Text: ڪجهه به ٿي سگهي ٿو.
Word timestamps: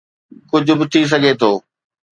ڪجهه 0.49 0.75
به 0.79 0.85
ٿي 0.91 1.01
سگهي 1.11 1.33
ٿو. 1.41 1.51